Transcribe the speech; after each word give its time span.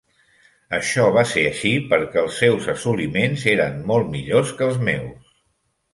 Això 0.77 1.03
va 1.17 1.23
ser 1.31 1.43
així 1.49 1.73
perquè 1.91 2.21
els 2.23 2.39
seus 2.43 2.71
assoliments 2.75 3.47
eren 3.55 3.77
molt 3.93 4.11
millors 4.17 4.55
que 4.63 4.67
els 4.71 4.85
meus. 4.89 5.35